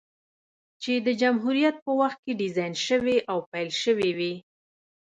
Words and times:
چې 0.81 0.93
د 1.05 1.07
جمهوريت 1.21 1.75
په 1.85 1.91
وخت 2.01 2.19
کې 2.25 2.37
ډيزاين 2.41 2.73
شوې 2.87 3.17
او 3.31 3.37
پېل 3.51 3.69
شوې 3.83 4.09
وې، 4.17 4.33